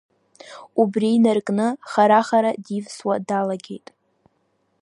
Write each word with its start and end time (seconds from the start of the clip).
Убри 0.81 1.09
инаркны 1.17 1.67
хара-хара 1.91 2.51
дивсуа 2.65 3.15
далагеит. 3.27 3.87